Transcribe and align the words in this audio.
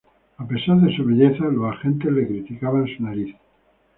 A 0.39 0.47
pesar 0.47 0.77
de 0.81 0.95
su 0.95 1.05
belleza, 1.05 1.43
los 1.45 1.75
agentes 1.75 2.11
le 2.11 2.25
criticaban 2.27 2.87
su 2.87 3.03
nariz. 3.03 3.35